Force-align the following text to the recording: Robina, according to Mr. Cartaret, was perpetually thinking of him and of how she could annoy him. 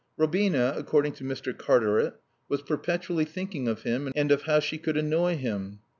Robina, 0.17 0.73
according 0.75 1.13
to 1.13 1.23
Mr. 1.23 1.55
Cartaret, 1.55 2.13
was 2.49 2.63
perpetually 2.63 3.23
thinking 3.23 3.67
of 3.67 3.83
him 3.83 4.11
and 4.15 4.31
of 4.31 4.41
how 4.41 4.59
she 4.59 4.79
could 4.79 4.97
annoy 4.97 5.37
him. 5.37 5.81